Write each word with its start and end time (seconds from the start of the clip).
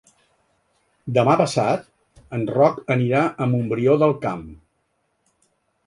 Demà 1.17 1.35
passat 1.41 1.85
en 2.39 2.47
Roc 2.55 2.81
anirà 2.97 3.23
a 3.47 3.51
Montbrió 3.55 3.97
del 4.07 4.19
Camp. 4.27 4.45